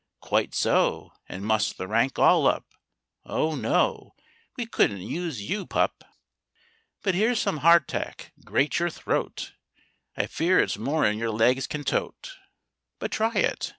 Quite 0.21 0.55
so—and 0.55 1.45
muss 1.45 1.73
the 1.73 1.87
rank 1.87 2.17
all 2.17 2.47
up— 2.47 2.65
Oh 3.23 3.53
no, 3.53 4.15
we 4.57 4.65
couldn't 4.65 4.97
use 5.01 5.47
you, 5.47 5.67
pup! 5.67 6.03
But 7.03 7.13
here's 7.13 7.39
some 7.39 7.57
"hard 7.57 7.87
tack." 7.87 8.31
Grate 8.43 8.79
your 8.79 8.89
throat! 8.89 9.53
I 10.17 10.25
fear 10.25 10.59
it's 10.59 10.75
more'n 10.79 11.19
your 11.19 11.29
legs 11.29 11.67
can 11.67 11.83
tote, 11.83 12.31
But 12.97 13.11
try 13.11 13.33
it. 13.35 13.69